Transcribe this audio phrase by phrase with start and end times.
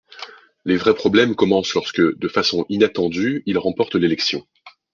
[0.65, 4.47] Les vrais problèmes commencent lorsque, de façon inattendue, il remporte l'élection.